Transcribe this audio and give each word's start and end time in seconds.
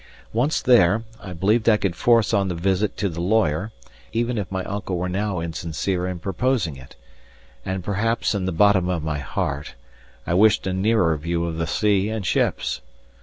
Once 0.33 0.63
there, 0.63 1.03
I 1.21 1.33
believed 1.33 1.69
I 1.69 1.77
could 1.77 1.95
force 1.95 2.33
on 2.33 2.47
the 2.47 2.55
visit 2.55 2.97
to 2.97 3.07
the 3.07 3.21
lawyer, 3.21 3.71
even 4.11 4.39
if 4.39 4.51
my 4.51 4.63
uncle 4.63 4.97
were 4.97 5.07
now 5.07 5.39
insincere 5.41 6.07
in 6.07 6.17
proposing 6.17 6.75
it; 6.75 6.95
and, 7.63 7.83
perhaps, 7.83 8.33
in 8.33 8.45
the 8.45 8.51
bottom 8.51 8.89
of 8.89 9.03
my 9.03 9.19
heart, 9.19 9.75
I 10.25 10.33
wished 10.33 10.65
a 10.65 10.73
nearer 10.73 11.15
view 11.17 11.45
of 11.45 11.59
the 11.59 11.67
sea 11.67 12.09
and 12.09 12.25
ships. 12.25 12.81